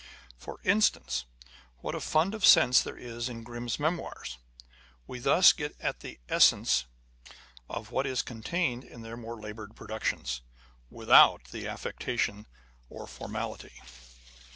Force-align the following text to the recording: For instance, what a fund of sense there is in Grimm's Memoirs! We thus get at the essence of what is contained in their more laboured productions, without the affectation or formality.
For 0.35 0.59
instance, 0.63 1.25
what 1.81 1.93
a 1.93 1.99
fund 1.99 2.33
of 2.33 2.43
sense 2.43 2.81
there 2.81 2.97
is 2.97 3.29
in 3.29 3.43
Grimm's 3.43 3.79
Memoirs! 3.79 4.39
We 5.05 5.19
thus 5.19 5.53
get 5.53 5.79
at 5.79 5.99
the 5.99 6.19
essence 6.27 6.85
of 7.69 7.91
what 7.91 8.07
is 8.07 8.23
contained 8.23 8.83
in 8.83 9.03
their 9.03 9.15
more 9.15 9.39
laboured 9.39 9.75
productions, 9.75 10.41
without 10.89 11.43
the 11.51 11.67
affectation 11.67 12.47
or 12.89 13.05
formality. 13.05 13.79